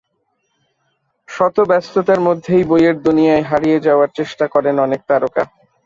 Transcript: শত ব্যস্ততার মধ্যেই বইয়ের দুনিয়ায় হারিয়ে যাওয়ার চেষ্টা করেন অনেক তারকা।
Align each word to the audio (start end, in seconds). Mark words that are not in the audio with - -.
শত 1.29 1.55
ব্যস্ততার 1.69 2.19
মধ্যেই 2.27 2.63
বইয়ের 2.63 2.95
দুনিয়ায় 3.05 3.43
হারিয়ে 3.43 3.77
যাওয়ার 3.79 4.09
চেষ্টা 4.17 4.45
করেন 4.53 4.75
অনেক 4.79 5.01
তারকা। 5.09 5.43